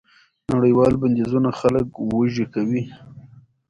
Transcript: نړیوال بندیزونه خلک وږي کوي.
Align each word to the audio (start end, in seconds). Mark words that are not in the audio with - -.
نړیوال 0.53 0.93
بندیزونه 1.01 1.49
خلک 1.59 1.87
وږي 2.17 2.45
کوي. 2.53 2.83